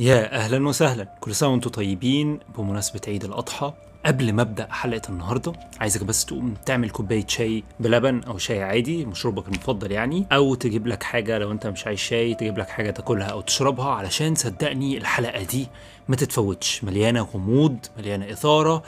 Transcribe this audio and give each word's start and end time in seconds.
يا 0.00 0.32
أهلا 0.36 0.68
وسهلا. 0.68 1.04
كل 1.20 1.34
سنة 1.34 1.48
وأنتم 1.48 1.70
طيبين. 1.70 2.38
بمناسبة 2.58 3.00
عيد 3.08 3.24
الأضحى 3.24 3.72
قبل 4.06 4.32
ما 4.32 4.42
أبدأ 4.42 4.68
حلقة 4.72 5.08
النهارده 5.08 5.52
عايزك 5.80 6.04
بس 6.04 6.24
تقوم 6.24 6.54
تعمل 6.66 6.90
كوباية 6.90 7.26
شاي 7.28 7.64
بلبن 7.80 8.22
أو 8.24 8.38
شاي 8.38 8.62
عادي 8.62 9.04
مشروبك 9.06 9.48
المفضل 9.48 9.92
يعني 9.92 10.26
أو 10.32 10.54
تجيب 10.54 10.86
لك 10.86 11.02
حاجة 11.02 11.38
لو 11.38 11.52
أنت 11.52 11.66
مش 11.66 11.86
عايز 11.86 11.98
شاي 11.98 12.34
تجيب 12.34 12.58
لك 12.58 12.68
حاجة 12.68 12.90
تاكلها 12.90 13.26
أو 13.26 13.40
تشربها 13.40 13.90
علشان 13.90 14.34
صدقني 14.34 14.98
الحلقة 14.98 15.42
دي 15.42 15.68
ما 16.08 16.16
تتفوتش. 16.16 16.84
مليانة 16.84 17.22
غموض 17.22 17.76
مليانة 17.98 18.30
إثارة. 18.32 18.82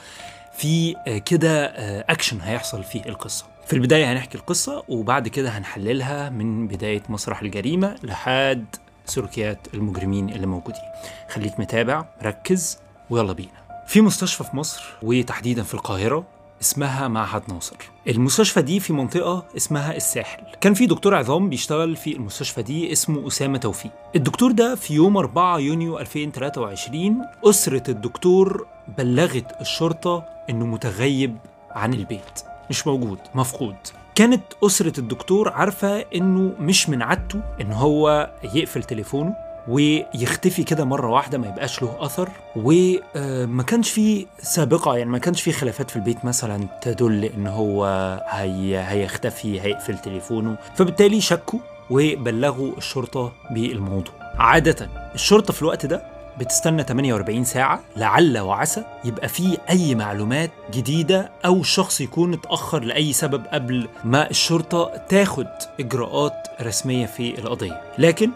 في 0.57 0.95
آه، 1.07 1.17
كده 1.17 1.65
آه، 1.65 2.05
اكشن 2.09 2.41
هيحصل 2.41 2.83
في 2.83 3.09
القصة. 3.09 3.45
في 3.67 3.73
البداية 3.73 4.11
هنحكي 4.13 4.37
القصة 4.37 4.83
وبعد 4.89 5.27
كده 5.27 5.49
هنحللها 5.49 6.29
من 6.29 6.67
بداية 6.67 7.03
مسرح 7.09 7.41
الجريمة 7.41 7.95
لحد 8.03 8.65
سلوكيات 9.09 9.67
المجرمين 9.73 10.29
اللي 10.29 10.47
موجودين. 10.47 10.81
خليك 11.29 11.59
متابع 11.59 12.05
ركز 12.23 12.77
ويلا 13.09 13.33
بينا. 13.33 13.67
في 13.87 14.01
مستشفى 14.01 14.43
في 14.43 14.55
مصر 14.55 14.83
وتحديدا 15.03 15.63
في 15.63 15.73
القاهرة 15.73 16.23
اسمها 16.61 17.07
معهد 17.07 17.41
ناصر. 17.49 17.75
المستشفى 18.07 18.61
دي 18.61 18.79
في 18.79 18.93
منطقة 18.93 19.45
اسمها 19.57 19.95
الساحل. 19.95 20.43
كان 20.61 20.73
في 20.73 20.85
دكتور 20.85 21.15
عظام 21.15 21.49
بيشتغل 21.49 21.95
في 21.95 22.13
المستشفى 22.15 22.61
دي 22.61 22.91
اسمه 22.91 23.27
أسامة 23.27 23.57
توفيق. 23.57 23.91
الدكتور 24.15 24.51
ده 24.51 24.75
في 24.75 24.93
يوم 24.93 25.17
4 25.17 25.57
يونيو 25.59 25.99
2023 25.99 27.21
أسرة 27.45 27.91
الدكتور 27.91 28.67
بلغت 28.97 29.61
الشرطة 29.61 30.25
إنه 30.49 30.65
متغيب 30.65 31.37
عن 31.71 31.93
البيت. 31.93 32.41
مش 32.69 32.87
موجود 32.87 33.19
مفقود. 33.35 33.75
كانت 34.17 34.43
أسرة 34.63 34.99
الدكتور 34.99 35.49
عارفة 35.49 36.05
إنه 36.15 36.53
مش 36.59 36.89
من 36.89 37.01
عادته 37.01 37.41
إن 37.61 37.71
هو 37.71 38.29
يقفل 38.53 38.83
تليفونه 38.83 39.35
ويختفي 39.67 40.63
كده 40.63 40.85
مرة 40.85 41.07
واحدة 41.09 41.37
ما 41.37 41.47
يبقاش 41.47 41.81
له 41.81 41.95
أثر 41.99 42.29
وما 42.55 43.63
كانش 43.63 43.89
فيه 43.89 44.25
سابقة 44.41 44.97
يعني 44.97 45.09
ما 45.09 45.17
كانش 45.17 45.41
فيه 45.41 45.51
خلافات 45.51 45.89
في 45.89 45.95
البيت 45.95 46.25
مثلا 46.25 46.67
تدل 46.81 47.25
إن 47.25 47.47
هو 47.47 47.85
هي 48.29 48.79
هيختفي 48.87 49.61
هيقفل 49.61 49.97
تليفونه. 49.97 50.57
فبالتالي 50.75 51.21
شكوا 51.21 51.59
وبلغوا 51.89 52.77
الشرطة 52.77 53.31
بالموضوع. 53.51 54.13
عادة 54.37 54.89
الشرطة 55.15 55.53
في 55.53 55.61
الوقت 55.61 55.85
ده 55.85 56.16
بتستنى 56.39 56.83
48 56.83 57.43
ساعة 57.43 57.79
لعل 57.95 58.37
وعسى 58.39 58.83
يبقى 59.03 59.27
فيه 59.29 59.57
أي 59.69 59.95
معلومات 59.95 60.51
جديدة 60.71 61.31
أو 61.45 61.61
الشخص 61.61 62.01
يكون 62.01 62.33
اتأخر 62.33 62.79
لأي 62.83 63.13
سبب 63.13 63.45
قبل 63.53 63.87
ما 64.03 64.29
الشرطة 64.29 64.91
تاخد 65.09 65.47
إجراءات 65.79 66.47
رسمية 66.61 67.05
في 67.05 67.39
القضية. 67.39 67.81
لكن 67.97 68.29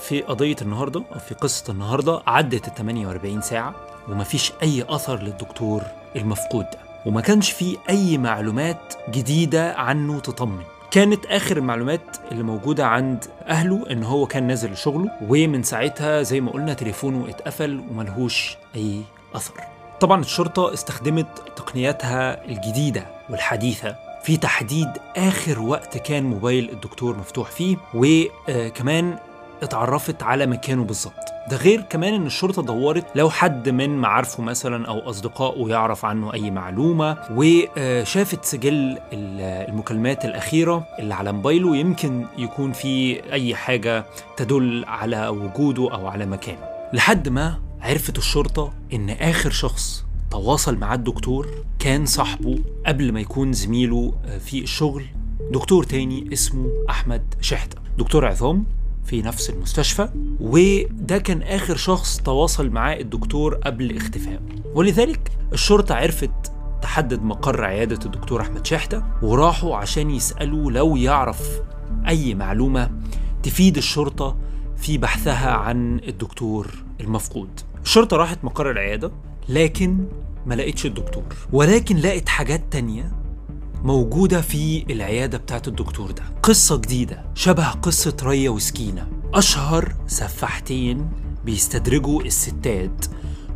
في 0.00 0.20
قضية 0.22 0.56
النهاردة 0.62 1.02
أو 1.14 1.18
في 1.18 1.34
قصة 1.34 1.72
النهاردة 1.72 2.22
عدت 2.26 2.68
ال 2.68 2.74
48 2.74 3.40
ساعة 3.42 3.74
ومفيش 4.08 4.52
أي 4.62 4.84
أثر 4.88 5.22
للدكتور 5.22 5.82
المفقود 6.16 6.64
ده. 6.64 6.78
وما 7.06 7.20
كانش 7.20 7.50
فيه 7.50 7.76
أي 7.90 8.18
معلومات 8.18 8.94
جديدة 9.10 9.74
عنه 9.74 10.20
تطمن. 10.20 10.62
كانت 10.94 11.26
آخر 11.26 11.56
المعلومات 11.56 12.16
اللي 12.32 12.42
موجودة 12.42 12.86
عند 12.86 13.24
أهله 13.46 13.90
إن 13.90 14.02
هو 14.02 14.26
كان 14.26 14.46
نازل 14.46 14.72
لشغله 14.72 15.10
ومن 15.28 15.62
ساعتها 15.62 16.22
زي 16.22 16.40
ما 16.40 16.50
قلنا 16.50 16.74
تليفونه 16.74 17.28
اتقفل 17.28 17.84
وملهوش 17.90 18.56
أي 18.76 19.00
أثر. 19.34 19.54
طبعا 20.00 20.20
الشرطة 20.20 20.72
استخدمت 20.74 21.26
تقنياتها 21.56 22.44
الجديدة 22.44 23.06
والحديثة 23.30 23.96
في 24.24 24.36
تحديد 24.36 24.88
آخر 25.16 25.60
وقت 25.60 25.98
كان 25.98 26.24
موبايل 26.24 26.70
الدكتور 26.70 27.16
مفتوح 27.16 27.50
فيه 27.50 27.76
وكمان 27.94 29.18
اتعرفت 29.62 30.22
على 30.22 30.46
مكانه 30.46 30.84
بالظبط. 30.84 31.14
ده 31.50 31.56
غير 31.56 31.80
كمان 31.80 32.14
إن 32.14 32.26
الشرطة 32.26 32.62
دورت 32.62 33.06
لو 33.14 33.30
حد 33.30 33.68
من 33.68 33.90
معارفه 33.98 34.42
مثلا 34.42 34.86
أو 34.88 35.10
أصدقائه 35.10 35.68
يعرف 35.68 36.04
عنه 36.04 36.34
أي 36.34 36.50
معلومة 36.50 37.16
وشافت 37.30 38.44
سجل 38.44 38.74
ال- 39.12 39.68
المكالمات 39.70 40.24
الأخيرة 40.24 40.86
اللي 40.98 41.14
على 41.14 41.32
موبايله 41.32 41.76
يمكن 41.76 42.26
يكون 42.38 42.72
في 42.72 43.22
أي 43.32 43.54
حاجة 43.54 44.04
تدل 44.36 44.84
على 44.88 45.28
وجوده 45.28 45.92
أو 45.94 46.06
على 46.06 46.26
مكانه. 46.26 46.58
لحد 46.92 47.28
ما 47.28 47.58
عرفت 47.80 48.18
الشرطة 48.18 48.72
إن 48.92 49.10
آخر 49.10 49.50
شخص 49.50 50.04
تواصل 50.30 50.76
مع 50.76 50.94
الدكتور 50.94 51.48
كان 51.78 52.06
صاحبه 52.06 52.58
قبل 52.86 53.12
ما 53.12 53.20
يكون 53.20 53.52
زميله 53.52 54.14
في 54.44 54.58
الشغل. 54.62 55.04
دكتور 55.52 55.84
تاني 55.84 56.28
اسمه 56.32 56.70
أحمد 56.90 57.34
شحته 57.40 57.78
دكتور 57.98 58.26
عظام 58.26 58.64
في 59.04 59.22
نفس 59.22 59.50
المستشفى 59.50 60.08
وده 60.40 61.18
كان 61.18 61.42
آخر 61.42 61.76
شخص 61.76 62.18
تواصل 62.18 62.70
معاه 62.70 62.96
الدكتور 63.00 63.54
قبل 63.54 63.96
اختفائه 63.96 64.38
ولذلك 64.74 65.30
الشرطة 65.52 65.94
عرفت 65.94 66.30
تحدد 66.82 67.22
مقر 67.22 67.64
عيادة 67.64 67.98
الدكتور 68.06 68.40
أحمد 68.40 68.66
شحتة 68.66 69.04
وراحوا 69.22 69.76
عشان 69.76 70.10
يسألوا 70.10 70.70
لو 70.70 70.96
يعرف 70.96 71.60
أي 72.08 72.34
معلومة 72.34 72.90
تفيد 73.42 73.76
الشرطة 73.76 74.36
في 74.76 74.98
بحثها 74.98 75.50
عن 75.50 76.00
الدكتور 76.08 76.70
المفقود. 77.00 77.60
الشرطة 77.82 78.16
راحت 78.16 78.44
مقر 78.44 78.70
العيادة 78.70 79.10
لكن 79.48 80.06
ما 80.46 80.54
لقيتش 80.54 80.86
الدكتور 80.86 81.24
ولكن 81.52 81.96
لقت 81.96 82.28
حاجات 82.28 82.62
تانية 82.70 83.12
موجودة 83.84 84.40
في 84.40 84.84
العيادة 84.90 85.38
بتاعت 85.38 85.68
الدكتور 85.68 86.10
ده. 86.10 86.22
قصة 86.42 86.76
جديدة 86.76 87.24
شبه 87.34 87.68
قصة 87.70 88.16
ريا 88.22 88.50
وسكينة. 88.50 89.08
أشهر 89.34 89.94
سفاحتين 90.06 91.08
بيستدرجوا 91.44 92.22
الستات 92.22 93.06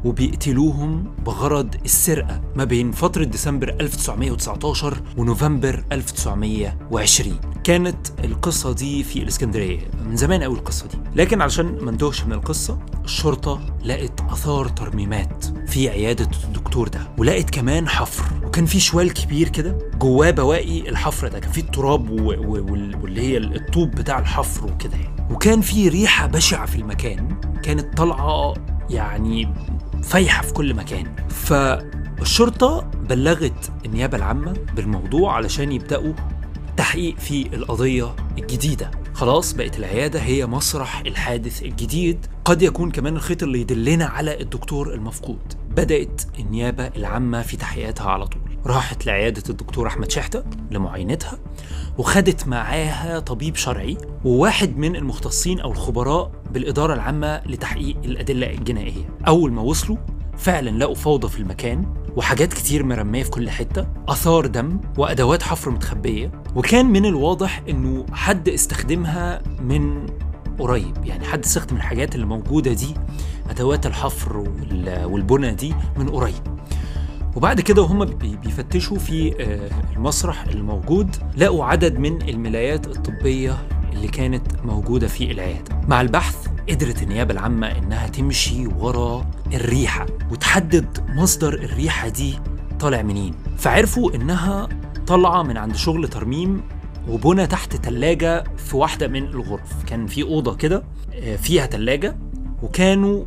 وبيقتلوهم 0.05 1.15
بغرض 1.27 1.75
السرقة 1.84 2.41
ما 2.56 2.65
بين 2.65 2.93
فترة 2.93 3.25
ديسمبر 3.25 3.77
1919 3.81 5.03
ونوفمبر 5.17 5.84
1920 5.93 7.41
كانت 7.65 8.06
القصة 8.25 8.72
دي 8.72 9.03
في 9.05 9.22
الإسكندرية 9.22 9.78
من 10.09 10.17
زمان 10.17 10.43
قوي 10.43 10.55
القصة 10.59 10.87
دي. 10.87 10.99
لكن 11.22 11.43
علشان 11.43 11.78
ما 11.81 11.91
ندوهش 11.91 12.25
من 12.25 12.33
القصة 12.33 12.78
الشرطة 13.05 13.61
لقت 13.84 14.21
آثار 14.31 14.69
ترميمات 14.69 15.44
في 15.67 15.88
عيادة 15.88 16.28
الدكتور 16.44 16.88
ده 16.88 17.00
ولقت 17.19 17.50
كمان 17.50 17.88
حفر. 17.88 18.38
وكان 18.58 18.66
في 18.66 18.80
شوال 18.80 19.12
كبير 19.12 19.48
كده 19.48 19.78
جواه 19.98 20.30
بواقي 20.30 20.88
الحفر 20.88 21.28
ده 21.28 21.38
كان 21.38 21.52
فيه 21.52 21.62
التراب 21.62 22.10
واللي 22.10 23.20
هي 23.20 23.36
الطوب 23.36 23.91
بتاع 23.91 24.19
الحفر 24.19 24.66
وكده 24.66 24.96
يعني. 24.96 25.34
وكان 25.34 25.60
في 25.60 25.88
ريحة 25.88 26.26
بشعة 26.26 26.66
في 26.66 26.76
المكان 26.76 27.41
كانت 27.62 27.96
طالعة 27.96 28.54
يعني 28.91 29.54
فايحة 30.02 30.42
في 30.42 30.52
كل 30.52 30.74
مكان. 30.74 31.16
فالشرطة 31.28 32.80
بلغت 32.80 33.72
النيابة 33.84 34.16
العامة 34.16 34.52
بالموضوع 34.76 35.34
علشان 35.36 35.72
يبدأوا 35.72 36.12
تحقيق 36.76 37.19
في 37.19 37.54
القضية 37.54 38.16
الجديدة. 38.38 38.90
خلاص 39.14 39.52
بقت 39.52 39.78
العيادة 39.78 40.20
هي 40.20 40.46
مسرح 40.46 41.02
الحادث 41.06 41.62
الجديد. 41.62 42.26
قد 42.44 42.62
يكون 42.62 42.90
كمان 42.90 43.16
الخيط 43.16 43.42
اللي 43.42 43.60
يدلنا 43.60 44.04
على 44.06 44.40
الدكتور 44.40 44.94
المفقود. 44.94 45.52
بدأت 45.70 46.22
النيابة 46.38 46.86
العامة 46.86 47.42
في 47.42 47.56
تحقيقاتها 47.56 48.10
على 48.10 48.26
طول. 48.26 48.47
راحت 48.66 49.06
لعيادة 49.06 49.42
الدكتور 49.50 49.86
أحمد 49.86 50.10
شحتة 50.10 50.44
لمعاينتها 50.70 51.38
وخدت 51.98 52.48
معاها 52.48 53.19
طبيب 53.19 53.56
شرعي 53.56 53.96
وواحد 54.24 54.76
من 54.76 54.96
المختصين 54.96 55.60
أو 55.60 55.70
الخبراء 55.72 56.30
بالإدارة 56.52 56.94
العامة 56.94 57.42
لتحقيق 57.46 57.96
الأدلة 58.04 58.50
الجنائية. 58.50 59.08
أول 59.28 59.52
ما 59.52 59.62
وصلوا 59.62 59.96
فعلا 60.36 60.70
لقوا 60.70 60.94
فوضى 60.94 61.28
في 61.28 61.38
المكان 61.41 61.94
وحاجات 62.16 62.52
كتير 62.52 62.84
مرمية 62.84 63.22
في 63.22 63.30
كل 63.30 63.50
حتة 63.50 63.86
آثار 64.08 64.46
دم 64.46 64.80
وأدوات 64.98 65.42
حفر 65.42 65.70
متخبية. 65.70 66.32
وكان 66.56 66.86
من 66.86 67.06
الواضح 67.06 67.62
إنه 67.69 68.06
حد 68.12 68.48
استخدمها 68.48 69.42
من 69.62 70.06
قريب 70.58 71.04
يعني 71.04 71.25
حد 71.25 71.44
استخدم 71.44 71.76
الحاجات 71.76 72.14
اللي 72.14 72.26
موجودة 72.26 72.72
دي 72.72 72.94
أدوات 73.50 73.87
الحفر 73.87 74.37
وال- 74.37 75.04
والبنى 75.04 75.54
دي 75.54 75.75
من 75.96 76.08
قريب. 76.08 76.58
وبعد 77.36 77.60
كده 77.60 77.82
وهم 77.82 78.04
بي- 78.04 78.36
بيفتشوا 78.36 78.98
في 78.98 79.34
آه، 79.40 79.70
المسرح 79.96 80.44
الموجود 80.44 81.16
لقوا 81.36 81.64
عدد 81.64 81.98
من 81.98 82.22
الملايات 82.28 82.86
الطبية 82.86 83.58
اللي 83.92 84.08
كانت 84.08 84.42
موجودة 84.64 85.06
في 85.08 85.30
العيادة. 85.32 85.80
مع 85.88 86.00
البحث 86.00 86.46
قدرت 86.69 87.02
النيابة 87.02 87.32
العامة 87.32 87.66
إنها 87.78 88.06
تمشي 88.08 88.66
ورا 88.66 89.26
الريحة 89.54 90.06
وتحدد 90.30 90.98
مصدر 91.08 91.54
الريحة 91.54 92.08
دي 92.08 92.34
طالع 92.80 93.02
منين. 93.02 93.34
فعرفوا 93.56 94.14
إنها 94.14 94.69
طالعة 95.06 95.42
من 95.42 95.56
عند 95.56 95.76
شغل 95.76 96.08
ترميم 96.08 96.60
وبنى 97.08 97.46
تحت 97.46 97.76
تلاجة 97.76 98.44
في 98.56 98.76
واحدة 98.76 99.08
من 99.08 99.25
الغرف. 99.25 99.84
كان 99.86 100.06
في 100.06 100.22
أوضة 100.22 100.54
كده 100.54 100.82
آه، 101.14 101.36
فيها 101.36 101.66
تلاجة 101.66 102.16
وكانوا 102.62 103.25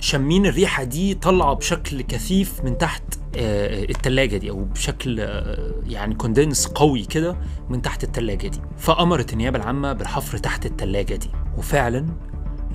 شامين 0.00 0.46
الريحة 0.46 0.84
دي 0.84 1.14
طالعة 1.14 1.54
بشكل 1.54 2.02
كثيف 2.02 2.64
من 2.64 2.78
تحت 2.78 3.02
آه، 3.36 3.84
التلاجة 3.84 4.36
دي 4.36 4.50
أو 4.50 4.64
بشكل 4.64 5.20
آه، 5.20 5.74
يعني 5.86 6.14
كوندنس 6.14 6.66
قوي 6.66 7.04
كده 7.04 7.36
من 7.68 7.82
تحت 7.82 8.04
التلاجة 8.04 8.48
دي. 8.48 8.60
فأمرت 8.76 9.32
النيابة 9.32 9.58
العامة 9.58 9.92
بالحفر 9.92 10.38
تحت 10.38 10.66
التلاجة 10.66 11.14
دي. 11.14 11.30
وفعلا 11.58 12.06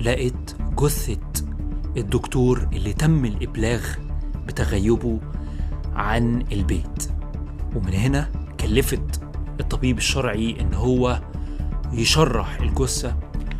لقيت 0.00 0.56
جثة 0.78 1.20
الدكتور 1.96 2.68
اللي 2.72 2.92
تم 2.92 3.24
الإبلاغ 3.24 3.82
بتغيبه 4.46 5.20
عن 5.94 6.44
البيت. 6.52 7.10
ومن 7.76 7.92
هنا 7.92 8.28
كلفت 8.60 9.22
الطبيب 9.60 9.98
الشرعي 9.98 10.60
إن 10.60 10.74
هو 10.74 11.20
يشرح 11.92 12.60
الجثة 12.60 13.16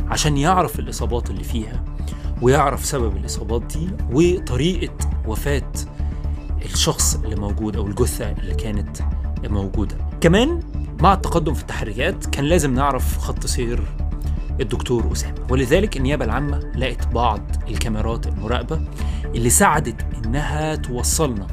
عشان 0.07 0.37
يعرف 0.37 0.79
الإصابات 0.79 1.31
اللي 1.31 1.45
فيها. 1.45 1.94
ويعرف 2.43 2.85
سبب 2.85 3.17
الإصابات 3.17 3.63
دي 3.63 3.91
وطريقة 4.13 4.95
وفاة 5.27 5.73
الشخص 6.65 7.15
اللي 7.25 7.37
موجود 7.37 7.77
أو 7.77 7.87
الجثة 7.87 8.31
اللي 8.33 8.55
كانت 8.55 8.97
موجودة. 9.45 9.97
كمان 10.21 10.61
مع 11.01 11.15
التقدم 11.15 11.55
في 11.55 11.63
التحريات 11.63 12.27
كان 12.27 12.45
لازم 12.45 12.75
نعرف 12.75 13.19
خط 13.19 13.47
سير 13.47 13.83
الدكتور 14.61 15.13
أسامة. 15.13 15.35
ولذلك 15.51 15.97
النيابة 15.97 16.25
العامة 16.25 16.59
لقت 16.77 17.07
بعض 17.07 17.41
الكاميرات 17.69 18.27
المراقبة 18.27 18.81
اللي 19.35 19.51
ساعدت 19.51 20.07
إنها 20.25 20.75
توصلنا 20.75 21.47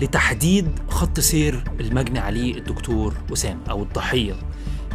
لتحديد 0.00 0.68
خط 0.88 1.20
سير 1.20 1.64
المجني 1.80 2.18
عليه 2.18 2.54
الدكتور 2.58 3.14
أسامة 3.32 3.60
أو 3.70 3.82
الضحية. 3.82 4.34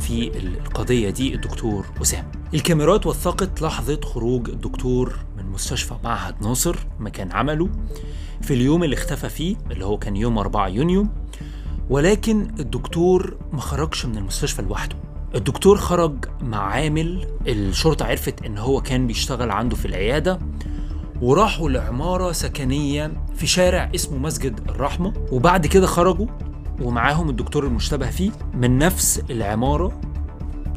في 0.01 0.37
القضية 0.37 1.09
دي 1.09 1.35
الدكتور 1.35 1.85
أسامة. 2.01 2.27
الكاميرات 2.53 3.05
وثقت 3.07 3.61
لحظة 3.61 4.01
خروج 4.01 4.49
الدكتور 4.49 5.15
من 5.37 5.45
مستشفى 5.45 5.95
معهد 6.03 6.35
ناصر 6.41 6.75
مكان 6.99 7.31
عمله 7.31 7.69
في 8.41 8.53
اليوم 8.53 8.83
اللي 8.83 8.95
اختفى 8.95 9.29
فيه 9.29 9.55
اللي 9.71 9.85
هو 9.85 9.97
كان 9.97 10.15
يوم 10.15 10.37
4 10.37 10.67
يونيو 10.67 11.07
ولكن 11.89 12.41
الدكتور 12.59 13.37
ما 13.53 13.61
خرجش 13.61 14.05
من 14.05 14.17
المستشفى 14.17 14.61
لوحده. 14.61 14.95
الدكتور 15.35 15.77
خرج 15.77 16.25
مع 16.41 16.57
عامل 16.57 17.27
الشرطة 17.47 18.05
عرفت 18.05 18.41
إن 18.45 18.57
هو 18.57 18.81
كان 18.81 19.07
بيشتغل 19.07 19.51
عنده 19.51 19.75
في 19.75 19.85
العيادة 19.85 20.39
وراحوا 21.21 21.69
لعمارة 21.69 22.31
سكنية 22.31 23.13
في 23.35 23.47
شارع 23.47 23.91
اسمه 23.95 24.17
مسجد 24.17 24.59
الرحمة 24.69 25.13
وبعد 25.31 25.67
كده 25.67 25.87
خرجوا 25.87 26.27
ومعاهم 26.81 27.29
الدكتور 27.29 27.65
المشتبه 27.67 28.09
فيه 28.09 28.31
من 28.53 28.77
نفس 28.77 29.23
العمارة 29.29 30.01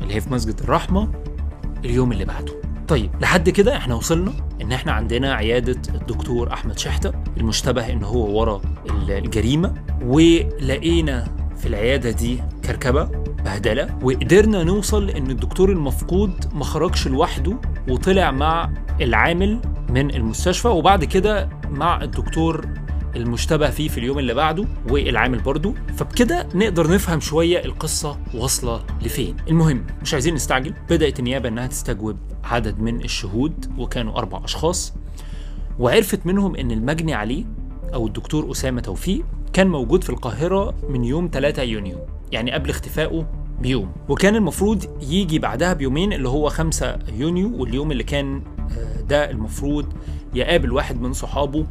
اللي 0.03 0.15
هي 0.15 0.21
في 0.21 0.33
مسجد 0.33 0.61
الرحمة 0.61 1.09
اليوم 1.85 2.13
اللي 2.13 2.25
بعده. 2.25 2.53
طيب 2.89 3.11
لحد 3.21 3.51
كده 3.51 3.77
إحنا 3.77 3.95
وصلنا 3.95 4.33
ان 4.63 4.73
إحنا 4.73 4.93
عندنا 4.93 5.35
عيادة 5.35 5.81
الدكتور 5.95 6.53
أحمد 6.53 6.79
شحتة 6.79 7.13
المشتبه 7.37 7.93
إن 7.93 8.05
هو 8.05 8.41
ورا 8.41 8.61
الجريمة 9.09 9.75
ولقينا 10.05 11.29
في 11.57 11.69
العيادة 11.69 12.11
دي 12.11 12.39
كركبة 12.65 13.05
بهدلة 13.45 13.99
وقدرنا 14.03 14.63
نوصل 14.65 15.11
إن 15.11 15.31
الدكتور 15.31 15.71
المفقود 15.71 16.33
ما 16.55 16.65
خرجش 16.65 17.09
لوحده 17.09 17.57
وطلع 17.89 18.31
مع 18.31 18.71
العامل 19.01 19.61
من 19.91 20.11
المستشفى 20.15 20.69
وبعد 20.69 21.05
كده 21.05 21.49
مع 21.71 22.03
الدكتور 22.03 22.67
المشتبه 23.17 23.71
فيه 23.71 23.89
في 23.89 23.99
اليوم 23.99 24.19
اللي 24.19 24.35
بعده 24.35 24.65
والعامل 24.91 25.39
برضه 25.39 25.75
فبكده 25.97 26.49
نقدر 26.55 26.91
نفهم 26.95 27.21
شوية 27.21 27.65
القصة 27.65 28.19
واصلة 28.35 28.85
لفين. 29.03 29.37
المهم 29.49 29.87
مش 30.03 30.15
عايزين 30.15 30.35
نستعجل. 30.35 30.75
بدأت 30.91 31.19
النيابة 31.19 31.49
إنها 31.49 31.67
تستجوب 31.67 32.17
عدد 32.45 32.81
من 32.81 33.01
الشهود 33.05 33.73
وكانوا 33.79 34.19
أربع 34.19 34.45
أشخاص. 34.45 34.95
وعرفت 35.79 36.27
منهم 36.27 36.57
إن 36.57 36.71
المجني 36.71 37.15
عليه 37.15 37.45
أو 37.95 38.07
الدكتور 38.07 38.51
أسامة 38.51 38.81
توفيق 38.81 39.25
كان 39.53 39.67
موجود 39.69 40.05
في 40.05 40.11
القاهرة 40.11 40.75
من 40.89 41.05
يوم 41.05 41.31
3 41.33 41.63
يونيو 41.63 41.99
يعني 42.33 42.53
قبل 42.53 42.71
اختفائه 42.71 43.27
بيوم. 43.61 43.93
وكان 44.09 44.37
المفروض 44.37 44.85
يجي 45.03 45.39
بعدها 45.39 45.73
بيومين 45.73 46.13
اللي 46.13 46.29
هو 46.29 46.49
5 46.49 46.99
يونيو 47.13 47.57
واليوم 47.57 47.93
اللي 47.93 48.05
كان 48.05 48.43
ده 49.09 49.31
المفروض 49.31 49.87
يقابل 50.35 50.73
واحد 50.73 51.01
من 51.01 51.13
صحابه. 51.13 51.67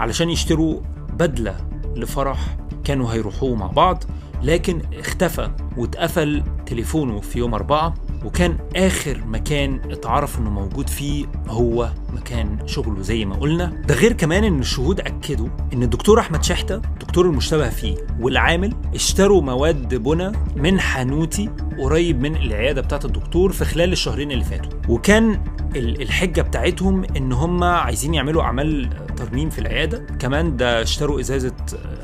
علشان 0.00 0.30
يشتروا 0.30 0.80
بدلة 1.12 1.56
لفرح 1.96 2.56
كانوا 2.84 3.12
هيروحوه 3.12 3.54
مع 3.54 3.66
بعض 3.66 4.04
لكن 4.42 4.82
اختفى 4.98 5.50
واتقفل 5.76 6.42
تليفونه 6.66 7.20
في 7.20 7.38
يوم 7.38 7.54
أربعة 7.54 7.94
وكان 8.24 8.58
آخر 8.76 9.24
مكان 9.26 9.80
اتعرف 9.90 10.38
إنه 10.38 10.50
موجود 10.50 10.88
فيه 10.88 11.26
هو 11.48 11.90
مكان 12.12 12.58
شغله 12.66 13.02
زي 13.02 13.24
ما 13.24 13.36
قلنا. 13.36 13.82
ده 13.86 13.94
غير 13.94 14.12
كمان 14.12 14.44
إن 14.44 14.58
الشهود 14.58 15.00
أكدوا 15.00 15.48
إن 15.72 15.82
الدكتور 15.82 16.20
أحمد 16.20 16.44
شحتة 16.44 16.74
الدكتور 16.74 17.26
المشتبه 17.26 17.68
فيه 17.68 17.96
والعامل 18.20 18.74
اشتروا 18.94 19.42
مواد 19.42 19.94
بنا 19.94 20.32
من 20.56 20.80
حانوتي 20.80 21.50
قريب 21.78 22.20
من 22.20 22.36
العيادة 22.36 22.80
بتاعت 22.80 23.04
الدكتور 23.04 23.52
في 23.52 23.64
خلال 23.64 23.92
الشهرين 23.92 24.32
اللي 24.32 24.44
فاتوا. 24.44 24.78
وكان 24.88 25.40
الحجة 25.76 26.42
بتاعتهم 26.42 27.04
إن 27.16 27.32
هم 27.32 27.64
عايزين 27.64 28.14
يعملوا 28.14 28.42
أعمال 28.42 28.90
ترميم 29.20 29.50
في 29.50 29.58
العيادة. 29.58 29.98
كمان 30.18 30.56
ده 30.56 30.82
اشتروا 30.82 31.20
إزازة 31.20 31.54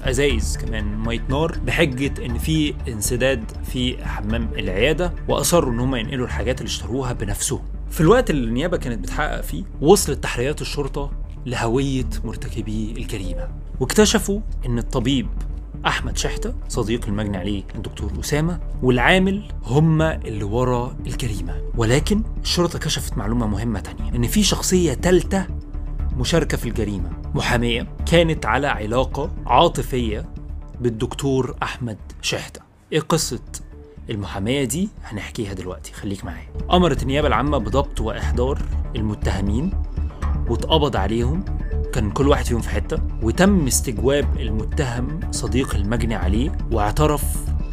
أزايز 0.05 0.57
كمان 0.57 0.99
مية 0.99 1.23
نار 1.29 1.59
بحجة 1.67 2.27
إن 2.27 2.39
في 2.39 2.75
انسداد 2.89 3.45
في 3.65 4.05
حمام 4.05 4.49
العيادة 4.59 5.13
وأصروا 5.29 5.73
إن 5.73 5.81
هم 5.81 5.95
ينقلوا 5.95 6.27
الحاجات 6.27 6.61
اللي 6.61 6.69
اشتروها 6.69 7.13
بنفسهم. 7.13 7.63
في 7.91 8.01
الوقت 8.01 8.31
اللي 8.31 8.49
النيابة 8.49 8.77
كانت 8.77 8.99
بتحقق 8.99 9.41
فيه 9.41 9.65
وصلت 9.81 10.23
تحريات 10.23 10.61
الشرطة 10.61 11.11
لهوية 11.47 12.07
مرتكبي 12.25 12.95
الجريمة. 12.97 13.49
واكتشفوا 13.81 14.41
إن 14.67 14.79
الطبيب 14.79 15.27
أحمد 15.87 16.17
شحتة 16.17 16.55
صديق 16.69 17.07
المجني 17.07 17.37
عليه 17.37 17.63
الدكتور 17.75 18.13
أسامة 18.21 18.61
والعامل 18.83 19.45
هما 19.65 20.15
اللي 20.15 20.45
ورا 20.45 20.97
الجريمة. 21.07 21.63
ولكن 21.77 22.23
الشرطة 22.43 22.79
كشفت 22.79 23.19
معلومة 23.19 23.47
مهمة 23.47 23.81
تانية 23.81 24.17
إن 24.17 24.27
في 24.27 24.43
شخصية 24.43 24.95
تالتة 24.95 25.47
مشاركة 26.17 26.57
في 26.57 26.69
الجريمة. 26.69 27.11
محامية 27.35 27.87
كانت 28.07 28.47
على 28.47 28.67
علاقة 28.67 29.31
عاطفية 29.47 30.29
بالدكتور 30.81 31.57
أحمد 31.63 31.99
شحتة. 32.23 32.61
إيه 32.93 33.01
قصة 33.01 33.43
المحامية 34.11 34.65
دي؟ 34.65 34.89
هنحكيها 35.05 35.53
دلوقتي. 35.53 35.93
خليك 35.93 36.25
معايا. 36.25 36.49
أمرت 36.73 37.03
النيابة 37.03 37.29
العامة 37.29 37.59
بضبط 37.59 38.01
وإحضار 38.01 38.63
المتهمين 38.97 39.71
واتقبض 40.49 40.97
عليهم. 40.97 41.45
كان 41.93 42.11
كل 42.11 42.29
واحد 42.29 42.45
فيهم 42.45 42.61
في 42.61 42.69
حتة. 42.69 42.99
وتم 43.23 43.67
استجواب 43.67 44.41
المتهم 44.41 45.21
صديق 45.31 45.75
المجني 45.75 46.15
عليه. 46.15 46.59
واعترف 46.73 47.25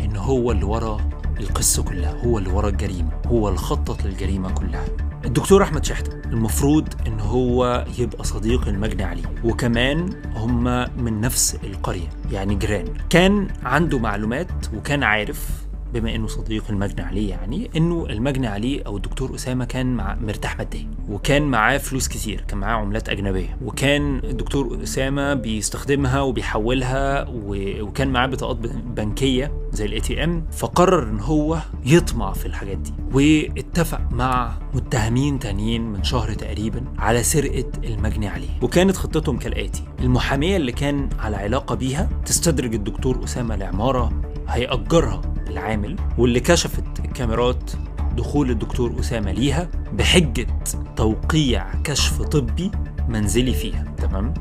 إن 0.02 0.16
هو 0.16 0.52
اللي 0.52 0.66
ورا 0.66 0.98
القصة 1.40 1.84
كلها. 1.84 2.26
هو 2.26 2.38
اللي 2.38 2.50
ورا 2.50 2.70
الجريمة. 2.70 3.12
هو 3.28 3.48
اللي 3.48 3.60
خطط 3.60 4.04
للجريمة 4.06 4.52
كلها. 4.52 4.86
الدكتور 5.26 5.64
أحمد 5.64 5.86
شحتة 5.86 6.30
المفروض 6.30 6.88
إن 7.08 7.20
هو 7.20 7.86
يبقى 8.00 8.24
صديق 8.24 8.68
المجني 8.68 9.04
عليه 9.04 9.24
وكمان 9.44 10.10
هما 10.36 10.90
من 10.98 11.22
نفس 11.22 11.58
القرية 11.64 12.08
يعني 12.32 12.56
جيران. 12.56 12.86
كان 13.10 13.48
عنده 13.64 14.00
معلومات 14.00 14.48
وكان 14.78 15.04
عارف 15.04 15.63
بما 15.94 16.16
إنه 16.16 16.28
صديق 16.28 16.64
المجني 16.70 17.02
عليه 17.02 17.30
يعني 17.30 17.70
إنه 17.76 18.06
المجني 18.10 18.48
عليه 18.48 18.84
أو 18.86 18.98
الدكتور 18.98 19.36
أسامة 19.36 19.66
كان 19.66 19.96
مع 19.96 20.16
مرتاح 20.16 20.58
ماديا 20.58 20.88
وكان 21.10 21.42
معاه 21.42 21.78
فلوس 21.78 22.08
كتير 22.08 22.42
كان 22.48 22.58
معاه 22.60 22.76
عملات 22.76 23.10
أجنبية 23.10 23.58
وكان 23.66 24.22
الدكتور 24.24 24.84
أسامة 24.84 25.34
بيستخدمها 25.34 26.22
وبيحولها 26.22 27.28
و... 27.30 27.56
وكان 27.82 28.08
معاه 28.08 28.28
بطاقات 28.28 28.56
بنكية 28.86 29.52
زي 29.72 29.86
ال 29.86 30.00
ATM 30.00 30.46
فقرر 30.52 31.04
إن 31.10 31.20
هو 31.20 31.58
يطمع 31.86 32.34
في 32.34 32.46
الحاجات 32.46 32.78
دي 32.78 32.94
واتفق 33.14 34.02
مع 34.12 34.54
متهمين 34.74 35.40
تانيين 35.40 35.82
من 35.82 36.04
شهر 36.04 36.34
تقريبا 36.34 36.84
على 36.98 37.24
سرقة 37.24 37.72
المجني 37.84 38.28
عليه 38.28 38.50
وكانت 38.62 38.98
خطتهم 38.98 39.38
كالاتي 39.38 39.84
المحامية 40.00 40.58
اللي 40.58 40.72
كان 40.72 41.10
على 41.20 41.36
علاقة 41.36 41.76
بيها 41.76 42.10
تستدرج 42.26 42.74
الدكتور 42.74 43.24
أسامة 43.24 43.56
لعمارة 43.56 44.22
هيأجرها. 44.48 45.33
العامل 45.48 45.96
واللي 46.18 46.40
كشفت 46.40 46.84
الكاميرات 47.06 47.72
دخول 48.18 48.52
الدكتور 48.52 49.00
أسامة 49.00 49.32
ليها 49.32 49.70
بحجة 49.94 50.48
توقيع 50.96 51.74
كشف 51.84 52.22
طبي 52.22 52.72
منزلي 53.08 53.54
فيها 53.54 53.84
تمام؟ 53.98 54.34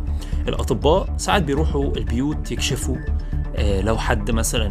الأطباء 0.48 1.14
ساعات 1.16 1.42
بيروحوا 1.42 1.96
البيوت 1.96 2.52
يكشفوا 2.52 2.96
آه 3.56 3.80
لو 3.80 3.98
حد 3.98 4.30
مثلا 4.30 4.68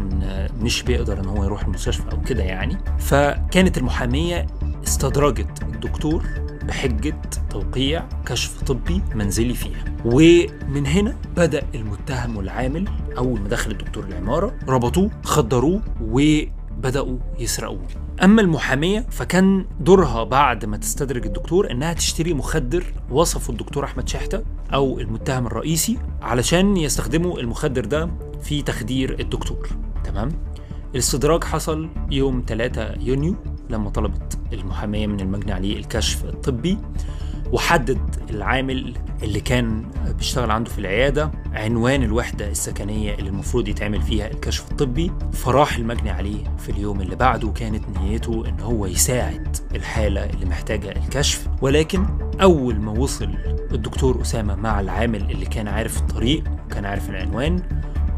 مش 0.61 0.83
بيقدر 0.83 1.19
إن 1.19 1.25
هو 1.25 1.43
يروح 1.43 1.63
المستشفى 1.63 2.11
أو 2.11 2.21
كده 2.21 2.43
يعني. 2.43 2.77
فكانت 2.99 3.77
المحامية 3.77 4.47
استدرجت 4.87 5.63
الدكتور 5.63 6.23
بحجة 6.71 7.21
توقيع 7.49 8.09
كشف 8.25 8.61
طبي 8.63 9.01
منزلي 9.15 9.53
فيها. 9.53 9.85
ومن 10.05 10.85
هنا 10.85 11.15
بدأ 11.37 11.63
المتهم 11.75 12.37
والعامل 12.37 12.87
أول 13.17 13.41
ما 13.41 13.47
دخل 13.47 13.71
الدكتور 13.71 14.03
العمارة 14.05 14.53
ربطوه 14.67 15.11
خدروه 15.23 15.81
وبدأوا 16.01 17.17
يسرقوه. 17.39 17.87
أما 18.23 18.41
المحامية 18.41 19.05
فكان 19.09 19.65
دورها 19.79 20.23
بعد 20.23 20.65
ما 20.65 20.77
تستدرج 20.77 21.25
الدكتور 21.25 21.71
إنها 21.71 21.93
تشتري 21.93 22.33
مخدر 22.33 22.83
وصفه 23.09 23.51
الدكتور 23.51 23.83
أحمد 23.85 24.09
شحتة 24.09 24.43
أو 24.73 24.99
المتهم 24.99 25.47
الرئيسي 25.47 25.97
علشان 26.21 26.77
يستخدموا 26.77 27.39
المخدر 27.39 27.85
ده 27.85 28.09
في 28.41 28.61
تخدير 28.61 29.19
الدكتور. 29.19 29.69
تمام؟ 30.03 30.29
الاستدراج 30.93 31.43
حصل 31.43 31.89
يوم 32.11 32.43
3 32.47 32.93
يونيو 32.99 33.35
لما 33.71 33.89
طلبت 33.89 34.37
المحامية 34.53 35.07
من 35.07 35.19
المجني 35.19 35.51
عليه 35.51 35.77
الكشف 35.77 36.25
الطبي 36.25 36.77
وحدد 37.51 37.99
العامل 38.29 38.93
اللي 39.23 39.39
كان 39.39 39.85
بيشتغل 40.17 40.51
عنده 40.51 40.69
في 40.69 40.79
العيادة 40.79 41.31
عنوان 41.53 42.03
الوحدة 42.03 42.49
السكنية 42.49 43.15
اللي 43.15 43.29
المفروض 43.29 43.67
يتعمل 43.67 44.01
فيها 44.01 44.27
الكشف 44.31 44.71
الطبي. 44.71 45.11
فراح 45.33 45.75
المجني 45.75 46.09
عليه 46.09 46.43
في 46.57 46.69
اليوم 46.69 47.01
اللي 47.01 47.15
بعده 47.15 47.49
كانت 47.51 47.83
نيته 47.99 48.43
إن 48.47 48.59
هو 48.59 48.85
يساعد 48.85 49.57
الحالة 49.75 50.25
اللي 50.25 50.45
محتاجة 50.45 50.91
الكشف. 50.91 51.47
ولكن 51.61 52.05
أول 52.41 52.79
ما 52.79 52.91
وصل 52.91 53.29
الدكتور 53.71 54.21
أسامة 54.21 54.55
مع 54.55 54.79
العامل 54.79 55.31
اللي 55.31 55.45
كان 55.45 55.67
عارف 55.67 55.97
الطريق 55.97 56.43
وكان 56.65 56.85
عارف 56.85 57.09
العنوان 57.09 57.61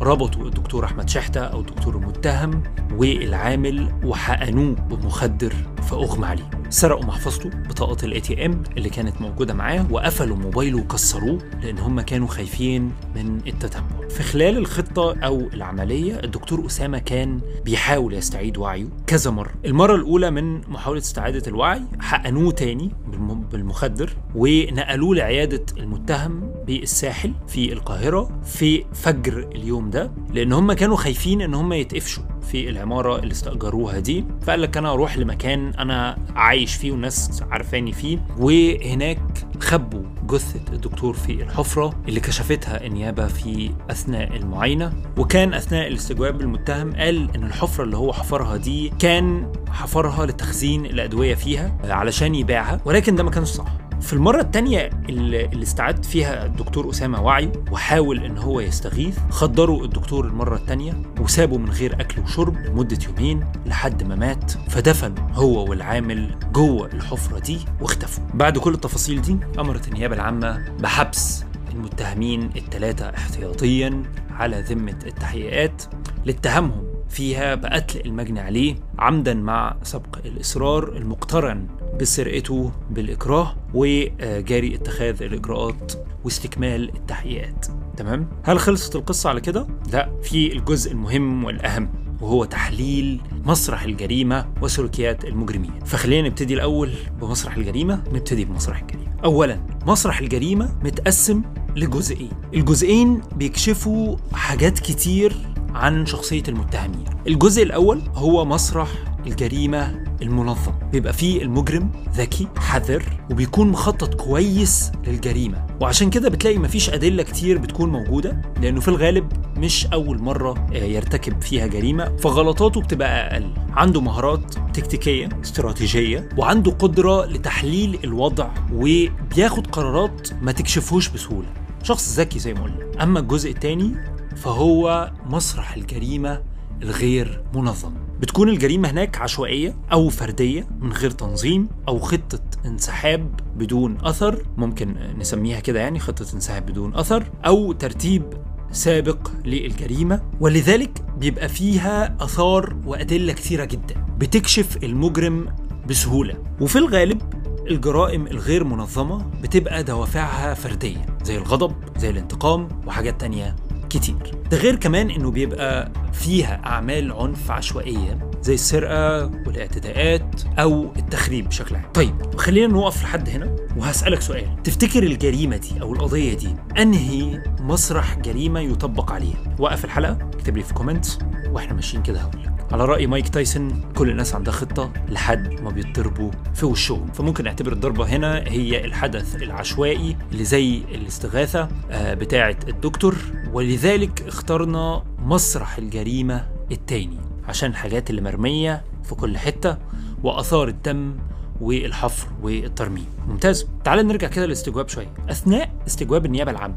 ربطوا 0.02 0.46
الدكتور 0.46 0.86
أحمد 0.86 1.10
شحتة 1.10 1.42
أو 1.42 1.60
الدكتور 1.60 1.96
المتهم 1.96 2.64
والعامل 2.94 3.94
وحقنوه 4.06 4.76
بمخدر 4.76 5.54
فأغمى 5.82 6.26
عليه. 6.26 6.63
سرقوا 6.74 7.06
محفظته 7.06 7.50
بطاقة 7.50 8.06
ال 8.06 8.22
ATM 8.22 8.64
اللي 8.78 8.90
كانت 8.90 9.22
موجودة 9.22 9.54
معاه 9.54 9.86
وقفلوا 9.92 10.38
موبايله 10.38 10.78
وكسروه 10.80 11.38
لأن 11.64 11.78
هم 11.78 12.02
كانوا 12.02 12.28
خايفين 12.28 12.92
من 13.16 13.40
التتبع 13.48 14.08
في 14.10 14.24
خلال 14.24 14.58
الخطة 14.58 15.16
أو 15.20 15.40
العملية 15.54 16.20
الدكتور 16.24 16.66
أسامة 16.66 16.98
كان 16.98 17.40
بيحاول 17.66 18.14
يستعيد 18.14 18.58
وعيه 18.58 18.86
كذا 19.08 19.32
مرة. 19.32 19.52
المرة 19.66 19.96
الأولى 19.96 20.32
من 20.32 20.62
محاولة 20.72 21.00
استعادة 21.00 21.44
الوعي 21.48 21.82
حقنوه 22.00 22.52
تاني 22.52 22.92
بالم- 23.12 23.44
بالمخدر 23.52 24.14
ونقلوه 24.36 25.16
لعيادة 25.16 25.66
المتهم 25.78 26.54
بالساحل 26.68 27.34
في 27.48 27.74
القاهرة 27.74 28.42
في 28.44 28.86
فجر 28.94 29.50
اليوم 29.56 29.90
ده 29.90 30.12
لأن 30.34 30.54
هم 30.54 30.74
كانوا 30.74 30.96
خايفين 30.98 31.42
إن 31.42 31.54
هم 31.54 31.74
يتقفشوا 31.74 32.24
في 32.52 32.70
العمارة 32.70 33.20
اللي 33.20 33.32
استأجروها 33.32 34.00
دي. 34.00 34.26
فقال 34.42 34.62
لك 34.62 34.78
أنا 34.78 34.92
أروح 34.94 35.18
لمكان 35.18 35.74
أنا 35.74 36.18
عايش 36.64 36.76
فيه 36.76 36.92
والناس 36.92 37.44
عارفاني 37.52 37.92
فيه. 37.92 38.20
وهناك 38.38 39.20
خبوا 39.60 40.04
جثة 40.28 40.74
الدكتور 40.74 41.14
في 41.14 41.32
الحفرة 41.44 41.94
اللي 42.08 42.20
كشفتها 42.20 42.86
النيابه 42.86 43.28
في 43.28 43.72
أثناء 43.90 44.36
المعاينة. 44.36 44.94
وكان 45.18 45.54
أثناء 45.54 45.88
الاستجواب 45.88 46.42
المتهم 46.42 46.94
قال 46.96 47.36
إن 47.36 47.44
الحفرة 47.44 47.84
اللي 47.84 47.98
هو 47.98 48.14
حفرها 48.14 48.58
دي 48.58 48.90
كان 49.00 49.52
حفرها 49.70 50.26
لتخزين 50.26 50.86
الأدوية 50.86 51.36
فيها 51.36 51.78
علشان 51.84 52.36
يبيعها 52.36 52.82
ولكن 52.86 53.16
ده 53.16 53.24
ما 53.24 53.32
كانش 53.32 53.48
صح. 53.48 53.66
في 54.04 54.14
المرة 54.14 54.42
التانية 54.42 54.90
اللي 55.10 55.64
استعاد 55.64 56.06
فيها 56.06 56.46
الدكتور 56.46 56.90
أسامة 56.90 57.22
وعيه 57.22 57.52
وحاول 57.72 58.24
إن 58.26 58.38
هو 58.38 58.60
يستغيث 58.60 59.20
خدروا 59.30 59.84
الدكتور 59.86 60.28
المرة 60.28 60.56
التانية 60.56 60.94
وسابوا 61.22 61.58
من 61.58 61.70
غير 61.70 61.94
أكل 62.02 62.22
وشرب 62.22 62.58
لمدة 62.58 62.98
يومين 63.08 63.46
لحد 63.66 64.04
ما 64.04 64.16
مات 64.16 64.52
فدفنوا 64.52 65.30
هو 65.32 65.70
والعامل 65.70 66.36
جوه 66.54 66.88
الحفرة 66.94 67.40
دي 67.40 67.58
واختفوا. 67.82 68.24
بعد 68.34 68.58
كل 68.58 68.74
التفاصيل 68.74 69.22
دي 69.22 69.38
أمرت 69.60 69.88
النيابة 69.88 70.16
العامة 70.16 70.66
بحبس 70.80 71.46
المتهمين 71.74 72.50
الثلاثة 72.56 73.10
احتياطيا 73.10 74.04
على 74.32 74.62
ذمة 74.62 75.00
التحقيقات 75.06 75.84
لاتهامهم 76.26 76.84
فيها 77.10 77.56
بقتل 77.56 78.02
المجني 78.06 78.40
عليه 78.40 78.76
عمدا 79.00 79.34
مع 79.34 79.76
سبق 79.84 80.18
الإصرار 80.26 80.98
المقترن 80.98 81.68
بسرقته 82.02 82.72
بالإكراه 82.92 83.56
وجاري 83.74 84.76
اتخاذ 84.76 85.24
الإجراءات 85.24 85.94
واستكمال 86.24 86.96
التحقيقات. 86.96 87.66
تمام؟ 87.98 88.28
هل 88.44 88.60
خلصت 88.60 88.96
القصة 88.96 89.30
على 89.30 89.42
كده؟ 89.42 89.68
لا 89.94 90.10
في 90.24 90.54
الجزء 90.54 90.92
المهم 90.92 91.44
والأهم 91.44 91.90
وهو 92.22 92.46
تحليل 92.46 93.22
مسرح 93.46 93.84
الجريمة 93.84 94.46
وسلوكيات 94.62 95.26
المجرمين. 95.26 95.80
فخلينا 95.86 96.28
نبتدي 96.28 96.54
الأول 96.54 96.92
بمسرح 97.22 97.56
الجريمة 97.58 98.04
نبتدي 98.14 98.46
بمسرح 98.46 98.82
الجريمة. 98.82 99.14
أولا 99.24 99.68
مسرح 99.88 100.20
الجريمة 100.20 100.76
متقسم 100.84 101.42
لجزئين. 101.76 102.32
الجزئين 102.54 103.22
بيكشفوا 103.36 104.18
حاجات 104.34 104.80
كتير 104.80 105.36
عن 105.74 106.06
شخصية 106.06 106.44
المتهمين. 106.48 107.06
الجزء 107.28 107.64
الأول 107.64 108.02
هو 108.14 108.46
مسرح 108.46 108.90
الجريمة 109.28 110.04
المنظم. 110.22 110.72
بيبقى 110.92 111.14
فيه 111.14 111.42
المجرم 111.42 111.92
ذكي 112.16 112.48
حذر 112.58 113.04
وبيكون 113.32 113.68
مخطط 113.70 114.14
كويس 114.14 114.92
للجريمة. 115.08 115.66
وعشان 115.82 116.10
كده 116.10 116.30
بتلاقي 116.30 116.58
مفيش 116.58 116.90
أدلة 116.90 117.24
كتير 117.24 117.58
بتكون 117.58 117.90
موجودة 117.90 118.42
لأنه 118.62 118.80
في 118.80 118.88
الغالب 118.88 119.32
مش 119.58 119.86
أول 119.86 120.22
مرة 120.22 120.68
آه، 120.74 120.78
يرتكب 120.78 121.42
فيها 121.42 121.68
جريمة. 121.68 122.16
فغلطاته 122.18 122.82
بتبقى 122.82 123.34
أقل. 123.34 123.54
عنده 123.74 124.02
مهارات 124.02 124.54
تكتيكية 124.74 125.30
استراتيجية 125.44 126.30
وعنده 126.38 126.72
قدرة 126.72 127.26
لتحليل 127.26 128.00
الوضع 128.04 128.50
وبياخد 128.74 129.68
قرارات 129.68 130.30
ما 130.42 130.52
تكشفهوش 130.52 131.10
بسهولة. 131.10 131.48
شخص 131.84 132.20
ذكي 132.20 132.40
زي 132.40 132.54
ما 132.54 132.64
قلنا. 132.64 133.04
أما 133.04 133.20
الجزء 133.20 133.52
الثاني 133.52 133.96
فهو 134.36 135.12
مسرح 135.26 135.74
الجريمة 135.76 136.42
الغير 136.82 137.44
منظم. 137.56 137.94
بتكون 138.24 138.50
الجريمة 138.50 138.90
هناك 138.90 139.22
عشوائية 139.22 139.76
أو 139.92 140.10
فردية 140.10 140.68
من 140.80 140.94
غير 140.94 141.12
تنظيم 141.12 141.70
أو 141.88 142.00
خطة 142.00 142.40
انسحاب 142.66 143.40
بدون 143.56 143.98
أثر 144.04 144.44
ممكن 144.58 144.96
نسميها 145.18 145.60
كده 145.60 145.80
يعني 145.80 146.00
خطة 146.00 146.26
انسحاب 146.34 146.66
بدون 146.66 146.96
أثر 146.96 147.24
أو 147.46 147.72
ترتيب 147.72 148.24
سابق 148.72 149.32
للجريمة. 149.46 150.22
ولذلك 150.40 151.06
بيبقى 151.18 151.50
فيها 151.50 152.18
آثار 152.20 152.76
وأدلة 152.86 153.34
كثيرة 153.34 153.66
جدا 153.66 154.06
بتكشف 154.18 154.84
المجرم 154.84 155.56
بسهولة. 155.90 156.36
وفي 156.62 156.76
الغالب 156.76 157.22
الجرائم 157.68 158.28
الغير 158.28 158.64
منظمة 158.64 159.32
بتبقى 159.42 159.84
دوافعها 159.84 160.54
فردية 160.54 161.06
زي 161.24 161.38
الغضب 161.38 161.76
زي 161.98 162.10
الانتقام 162.10 162.68
وحاجات 162.88 163.22
تانية 163.22 163.56
كتير. 163.94 164.16
ده 164.52 164.58
غير 164.58 164.76
كمان 164.76 165.10
إنه 165.10 165.32
بيبقى 165.32 165.92
فيها 166.14 166.62
أعمال 166.66 167.12
عنف 167.12 167.52
عشوائية 167.52 168.30
زي 168.42 168.54
السرقة 168.54 169.26
والاعتداءات 169.26 170.42
أو 170.60 170.94
التخريب 170.98 171.48
بشكل 171.50 171.76
عام. 171.76 171.92
طيب 171.94 172.36
خلينا 172.36 172.68
نوقف 172.68 173.04
لحد 173.04 173.30
هنا 173.30 173.56
وهسألك 173.78 174.22
سؤال. 174.22 174.64
تفتكر 174.64 175.04
الجريمة 175.04 175.58
دي 175.58 175.82
أو 175.82 175.94
القضية 175.94 176.34
دي 176.34 176.56
أنهي 176.78 177.44
مسرح 177.60 178.18
جريمة 178.20 178.60
يطبق 178.60 179.12
عليها؟ 179.12 179.56
وقف 179.60 179.86
الحلقة 179.86 180.18
اكتب 180.34 180.58
لي 180.58 180.64
في 180.64 180.74
كومنتس 180.74 181.20
وإحنا 181.52 181.74
ماشيين 181.74 182.04
كده 182.04 182.20
هقول 182.20 182.53
على 182.74 182.86
رأي 182.86 183.08
مايك 183.08 183.30
تايسون 183.30 183.82
كل 183.96 184.10
الناس 184.10 184.36
عندها 184.36 184.54
خطة 184.54 184.94
لحد 185.10 185.62
ما 185.62 185.70
بيتضربوا 185.70 186.32
في 186.54 186.66
وشهم. 186.66 187.12
فممكن 187.12 187.44
نعتبر 187.44 187.72
الضربة 187.72 188.06
هنا 188.06 188.38
هي 188.38 188.86
الحدث 188.86 189.36
العشوائي 189.36 190.18
اللي 190.32 190.44
زي 190.44 190.78
الاستغاثة 190.78 191.68
آه، 191.92 192.14
بتاعة 192.14 192.56
الدكتور. 192.68 193.16
ولذلك 193.54 194.22
اخترنا 194.28 195.04
مسرح 195.20 195.78
الجريمة 195.78 196.48
التاني 196.72 197.18
عشان 197.48 197.70
الحاجات 197.70 198.10
اللي 198.10 198.22
مرمية 198.22 198.84
في 199.04 199.16
كل 199.16 199.38
حتة 199.38 199.78
وآثار 200.24 200.68
الدم 200.68 201.16
والحفر 201.62 202.28
والترميم. 202.42 203.06
ممتاز. 203.28 203.68
تعال 203.84 204.08
نرجع 204.08 204.28
كده 204.28 204.46
للاستجواب 204.46 204.90
شوية. 204.90 205.14
أثناء 205.30 205.72
استجواب 205.88 206.26
النيابة 206.26 206.52
العامة 206.52 206.76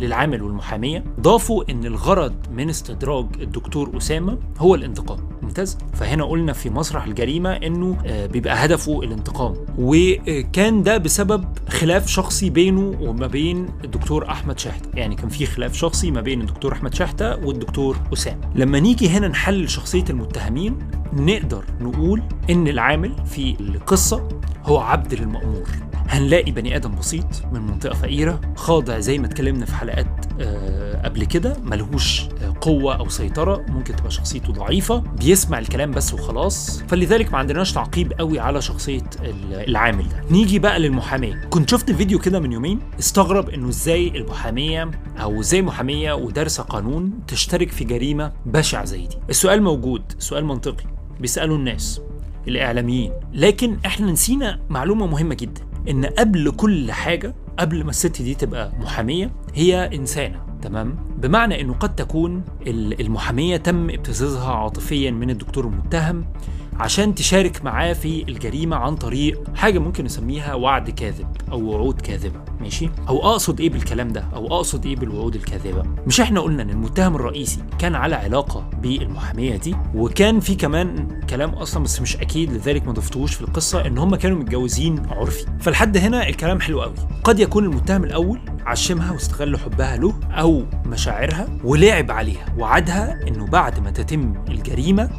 للعامل 0.00 0.42
والمحامية 0.42 1.04
ضافوا 1.20 1.64
إن 1.70 1.86
الغرض 1.86 2.34
من 2.52 2.68
استدراج 2.68 3.26
الدكتور 3.40 3.96
أسامة 3.96 4.38
هو 4.58 4.74
الانتقام. 4.74 5.18
ممتاز؟ 5.42 5.78
فهنا 5.94 6.24
قلنا 6.24 6.52
في 6.52 6.70
مسرح 6.70 7.04
الجريمة 7.04 7.50
إنه 7.52 7.96
آه، 8.06 8.26
بيبقى 8.26 8.64
هدفه 8.64 9.02
الانتقام. 9.02 9.54
وكان 9.78 10.82
ده 10.82 10.96
بسبب 10.98 11.44
خلاف 11.68 12.06
شخصي 12.06 12.50
بينه 12.50 12.94
وما 13.00 13.26
بين 13.26 13.66
الدكتور 13.84 14.30
أحمد 14.30 14.58
شحتة. 14.58 14.88
يعني 14.94 15.14
كان 15.14 15.28
في 15.28 15.46
خلاف 15.46 15.74
شخصي 15.74 16.10
ما 16.10 16.20
بين 16.20 16.40
الدكتور 16.40 16.72
أحمد 16.72 16.94
شحتة 16.94 17.46
والدكتور 17.46 17.96
أسامة. 18.12 18.40
لما 18.54 18.80
نيجي 18.80 19.08
هنا 19.08 19.28
نحلل 19.28 19.70
شخصية 19.70 20.04
المتهمين 20.10 20.78
نقدر 21.12 21.64
نقول 21.80 22.22
إن 22.50 22.68
العامل 22.68 23.12
في 23.26 23.56
القصة 23.60 24.28
هو 24.64 24.78
عبد 24.78 25.14
للمأمور 25.14 25.68
هنلاقي 26.08 26.50
بني 26.52 26.76
آدم 26.76 26.94
بسيط 26.94 27.26
من 27.52 27.60
منطقة 27.60 27.94
فقيرة 27.94 28.40
خاضع 28.56 28.98
زي 28.98 29.18
ما 29.18 29.26
اتكلمنا 29.26 29.66
في 29.66 29.74
حلقات 29.74 30.06
آه، 30.40 31.02
قبل 31.04 31.24
كده 31.24 31.56
ملهوش 31.64 32.22
آه، 32.22 32.54
قوة 32.60 32.96
أو 32.96 33.08
سيطرة 33.08 33.64
ممكن 33.68 33.96
تبقى 33.96 34.10
شخصيته 34.10 34.52
ضعيفة 34.52 34.98
بيسمع 34.98 35.58
الكلام 35.58 35.90
بس 35.90 36.14
وخلاص. 36.14 36.82
فلذلك 36.88 37.32
ما 37.32 37.38
عندناش 37.38 37.72
تعقيب 37.72 38.12
قوي 38.12 38.40
على 38.40 38.62
شخصية 38.62 39.02
ال- 39.22 39.54
العامل 39.68 40.08
ده. 40.08 40.22
نيجي 40.30 40.58
بقى 40.58 40.78
للمحاميه 40.78 41.40
كنت 41.50 41.70
شفت 41.70 41.92
فيديو 41.92 42.18
كده 42.18 42.40
من 42.40 42.52
يومين 42.52 42.80
استغرب 42.98 43.48
إنه 43.48 43.68
إزاي 43.68 44.08
المحامية 44.08 44.90
أو 45.20 45.40
إزاي 45.40 45.62
محامية 45.62 46.12
ودارسة 46.12 46.62
قانون 46.62 47.12
تشترك 47.26 47.70
في 47.70 47.84
جريمة 47.84 48.32
بشعة 48.46 48.84
زي 48.84 49.06
دي. 49.06 49.16
السؤال 49.30 49.62
موجود 49.62 50.02
سؤال 50.18 50.44
منطقي. 50.44 50.84
بيسألوا 51.20 51.56
الناس 51.56 52.00
الإعلاميين. 52.48 53.12
لكن 53.34 53.76
إحنا 53.86 54.12
نسينا 54.12 54.60
معلومة 54.70 55.06
مهمة 55.06 55.34
جدا. 55.34 55.60
إن 55.90 56.04
قبل 56.04 56.50
كل 56.50 56.92
حاجة 56.92 57.34
قبل 57.58 57.84
ما 57.84 57.90
الست 57.90 58.22
دي 58.22 58.34
تبقى 58.34 58.72
محامية 58.80 59.30
هي 59.54 59.90
إنسانة 59.96 60.40
تمام؟ 60.62 60.96
بمعنى 61.18 61.60
إنه 61.60 61.74
قد 61.74 61.94
تكون 61.94 62.44
ال- 62.66 63.00
المحامية 63.00 63.56
تم 63.56 63.90
ابتزازها 63.90 64.52
عاطفيا 64.52 65.10
من 65.10 65.30
الدكتور 65.30 65.66
المتهم 65.66 66.24
عشان 66.78 67.14
تشارك 67.14 67.64
معاه 67.64 67.92
في 67.92 68.22
الجريمة 68.28 68.76
عن 68.76 68.96
طريق 68.96 69.56
حاجة 69.56 69.78
ممكن 69.78 70.04
نسميها 70.04 70.54
وعد 70.54 70.90
كاذب 70.90 71.26
أو 71.52 71.60
وعود 71.62 72.00
كاذبة 72.00 72.40
ماشي؟ 72.60 72.90
أو 73.08 73.30
أقصد 73.30 73.60
إيه 73.60 73.70
بالكلام 73.70 74.08
ده؟ 74.08 74.24
أو 74.34 74.46
أقصد 74.46 74.86
إيه 74.86 74.96
بالوعود 74.96 75.34
الكاذبة؟ 75.34 75.82
مش 76.06 76.20
إحنا 76.20 76.40
قلنا 76.40 76.62
إن 76.62 76.70
المتهم 76.70 77.16
الرئيسي 77.16 77.60
كان 77.78 77.94
على 77.94 78.14
علاقة 78.16 78.70
بالمحامية 78.82 79.56
دي 79.56 79.76
وكان 79.94 80.40
في 80.40 80.54
كمان 80.54 81.08
كلام 81.30 81.50
أصلا 81.50 81.82
بس 81.82 82.00
مش 82.00 82.16
أكيد 82.16 82.52
لذلك 82.52 82.86
ما 82.86 82.92
ضفتوش 82.92 83.34
في 83.34 83.40
القصة 83.40 83.86
إن 83.86 83.98
هم 83.98 84.14
كانوا 84.16 84.38
متجوزين 84.38 85.02
عرفي. 85.10 85.46
فلحد 85.60 85.96
هنا 85.96 86.28
الكلام 86.28 86.60
حلو 86.60 86.82
قوي 86.82 86.94
قد 87.24 87.40
يكون 87.40 87.64
المتهم 87.64 88.04
الأول 88.04 88.40
عشمها 88.66 89.12
واستغل 89.12 89.58
حبها 89.58 89.96
له 89.96 90.14
أو 90.30 90.62
مشاعرها 90.86 91.48
ولعب 91.64 92.10
عليها 92.10 92.46
وعدها 92.58 93.28
إنه 93.28 93.46
بعد 93.46 93.78
ما 93.80 93.90
تتم 93.90 94.34
الجريمة 94.48 95.10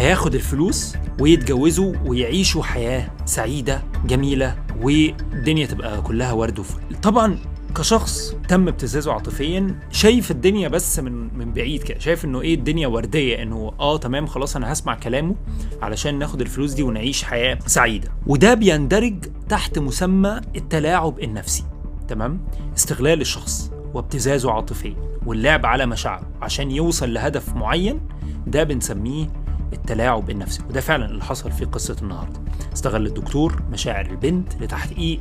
هياخد 0.00 0.34
الفلوس 0.34 0.96
ويتجوزوا 1.18 1.94
ويعيشوا 2.04 2.62
حياة 2.62 3.10
سعيدة 3.24 3.82
جميلة 4.06 4.56
والدنيا 4.82 5.66
تبقى 5.66 6.02
كلها 6.02 6.32
ورد 6.32 6.58
وفل. 6.58 6.80
طبعا 7.02 7.38
كشخص 7.76 8.34
تم 8.48 8.68
ابتزازه 8.68 9.12
عاطفيا 9.12 9.80
شايف 9.92 10.30
الدنيا 10.30 10.68
بس 10.68 10.98
من 10.98 11.38
من 11.38 11.52
بعيد 11.52 11.82
كده 11.82 11.98
شايف 11.98 12.24
إنه 12.24 12.40
إيه 12.40 12.54
الدنيا 12.54 12.86
وردية 12.88 13.42
إنه 13.42 13.72
آه 13.80 13.96
تمام 13.96 14.26
خلاص 14.26 14.56
أنا 14.56 14.72
هسمع 14.72 14.94
كلامه 14.94 15.34
علشان 15.82 16.18
ناخد 16.18 16.40
الفلوس 16.40 16.72
دي 16.72 16.82
ونعيش 16.82 17.22
حياة 17.24 17.58
سعيدة. 17.66 18.08
وده 18.26 18.54
بيندرج 18.54 19.24
تحت 19.48 19.78
مسمى 19.78 20.40
التلاعب 20.56 21.20
النفسي 21.20 21.64
تمام؟ 22.08 22.40
استغلال 22.76 23.20
الشخص 23.20 23.70
وابتزازه 23.94 24.52
عاطفيا 24.52 24.96
واللعب 25.26 25.66
على 25.66 25.86
مشاعره 25.86 26.28
عشان 26.42 26.70
يوصل 26.70 27.14
لهدف 27.14 27.54
معين 27.54 28.00
ده 28.46 28.62
بنسميه 28.64 29.26
التلاعب 29.72 30.30
النفسي. 30.30 30.62
وده 30.70 30.80
فعلا 30.80 31.06
اللي 31.06 31.24
حصل 31.24 31.52
في 31.52 31.64
قصة 31.64 31.96
النهاردة. 32.02 32.40
استغل 32.72 33.06
الدكتور 33.06 33.62
مشاعر 33.72 34.06
البنت 34.06 34.62
لتحقيق 34.62 35.20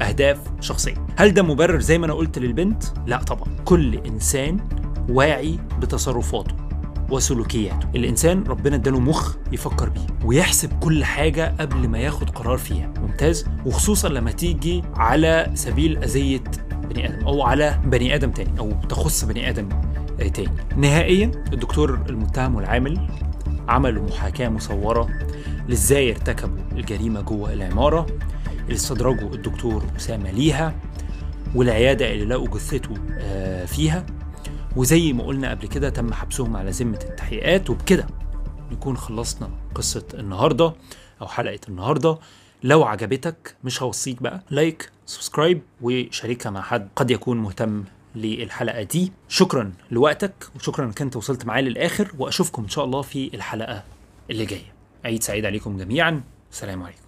أهداف 0.00 0.38
شخصية. 0.60 1.06
هل 1.16 1.34
ده 1.34 1.42
مبرر 1.42 1.80
زي 1.80 1.98
ما 1.98 2.06
أنا 2.06 2.12
قلت 2.12 2.38
للبنت؟ 2.38 2.84
لا 3.06 3.22
طبعا. 3.22 3.48
كل 3.64 3.94
إنسان 3.94 4.60
واعي 5.08 5.58
بتصرفاته 5.80 6.54
وسلوكياته. 7.10 7.88
الإنسان 7.94 8.42
ربنا 8.42 8.76
إداله 8.76 9.00
مخ 9.00 9.36
يفكر 9.52 9.88
بيه 9.88 10.06
ويحسب 10.24 10.78
كل 10.80 11.04
حاجة 11.04 11.54
قبل 11.60 11.88
ما 11.88 11.98
ياخد 11.98 12.30
قرار 12.30 12.58
فيها. 12.58 12.92
ممتاز؟ 13.02 13.46
وخصوصا 13.66 14.08
لما 14.08 14.30
تيجي 14.30 14.82
على 14.96 15.50
سبيل 15.54 16.04
أذية 16.04 16.44
بني 16.90 17.08
آدم 17.08 17.26
أو 17.26 17.42
على 17.42 17.80
بني 17.84 18.14
آدم 18.14 18.30
تاني 18.30 18.58
أو 18.58 18.72
تخص 18.88 19.24
بني 19.24 19.50
آدم 19.50 19.68
تاني. 20.18 20.48
نهائيا 20.76 21.30
الدكتور 21.52 22.00
المتهم 22.08 22.54
والعامل 22.54 23.08
عملوا 23.68 24.06
محاكاة 24.08 24.48
مصورة 24.48 25.08
لإزاي 25.68 26.10
ارتكبوا 26.10 26.64
الجريمة 26.72 27.20
جوه 27.20 27.52
العمارة 27.52 28.06
اللي 28.64 28.74
استدرجوا 28.74 29.34
الدكتور 29.34 29.84
أسامة 29.96 30.30
ليها 30.30 30.74
والعيادة 31.54 32.12
اللي 32.12 32.24
لقوا 32.24 32.48
جثته 32.48 32.94
آه، 33.18 33.64
فيها. 33.64 34.06
وزي 34.76 35.12
ما 35.12 35.24
قلنا 35.24 35.50
قبل 35.50 35.66
كده 35.68 35.88
تم 35.90 36.12
حبسهم 36.12 36.56
على 36.56 36.70
ذمة 36.70 36.98
التحقيقات. 37.04 37.70
وبكده 37.70 38.06
نكون 38.72 38.96
خلصنا 38.96 39.50
قصة 39.74 40.04
النهاردة 40.14 40.74
أو 41.22 41.26
حلقة 41.26 41.60
النهاردة. 41.68 42.18
لو 42.62 42.84
عجبتك 42.84 43.56
مش 43.64 43.82
هوصيك 43.82 44.22
بقى 44.22 44.42
like 44.50 44.90
subscribe 45.06 45.62
وشاركها 45.82 46.50
مع 46.50 46.60
حد 46.62 46.88
قد 46.96 47.10
يكون 47.10 47.36
مهتم 47.36 47.84
للحلقة 48.14 48.82
دي. 48.82 49.12
شكرا 49.28 49.72
لوقتك 49.90 50.34
وشكرا 50.56 50.84
إنك 50.84 51.02
أنت 51.02 51.16
وصلت 51.16 51.46
معايا 51.46 51.62
للآخر 51.62 52.10
وأشوفكم 52.18 52.62
إن 52.62 52.68
شاء 52.68 52.84
الله 52.84 53.02
في 53.02 53.34
الحلقة 53.34 53.82
اللي 54.30 54.46
جاية. 54.46 54.74
عيد 55.04 55.22
سعيد 55.22 55.44
عليكم 55.44 55.76
جميعا. 55.76 56.22
سلام 56.50 56.82
عليكم. 56.82 57.03